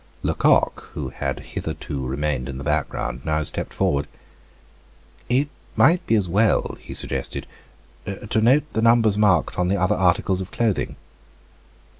[0.23, 4.07] Lecoq, who had hitherto remained in the background, now stepped forward.
[5.29, 7.45] "It might be as well," he suggested,
[8.07, 10.95] "to note the numbers marked on the other articles of clothing."